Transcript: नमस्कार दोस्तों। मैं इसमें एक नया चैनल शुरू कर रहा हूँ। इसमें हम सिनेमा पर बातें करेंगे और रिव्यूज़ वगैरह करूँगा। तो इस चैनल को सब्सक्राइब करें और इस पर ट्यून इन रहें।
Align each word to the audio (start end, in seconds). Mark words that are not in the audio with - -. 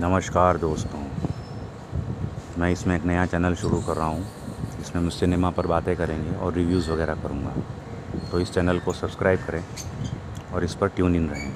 नमस्कार 0.00 0.56
दोस्तों। 0.56 0.98
मैं 2.58 2.70
इसमें 2.72 2.94
एक 2.96 3.04
नया 3.04 3.24
चैनल 3.26 3.54
शुरू 3.54 3.80
कर 3.80 3.96
रहा 3.96 4.06
हूँ। 4.06 4.26
इसमें 4.80 5.02
हम 5.02 5.08
सिनेमा 5.08 5.50
पर 5.50 5.66
बातें 5.66 5.94
करेंगे 5.96 6.34
और 6.36 6.52
रिव्यूज़ 6.54 6.90
वगैरह 6.90 7.14
करूँगा। 7.14 7.54
तो 8.30 8.40
इस 8.40 8.52
चैनल 8.54 8.78
को 8.78 8.92
सब्सक्राइब 8.92 9.40
करें 9.46 9.64
और 10.54 10.64
इस 10.64 10.74
पर 10.74 10.88
ट्यून 10.88 11.16
इन 11.16 11.28
रहें। 11.28 11.52